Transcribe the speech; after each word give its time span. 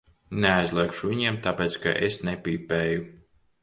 Neaizliegšu 0.45 1.11
viņiem, 1.13 1.39
tāpēc 1.45 1.79
ka 1.87 1.97
es 2.11 2.21
nepīpēju. 2.31 3.11